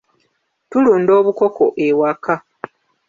[0.69, 2.35] Tulunda obukoko ewaka.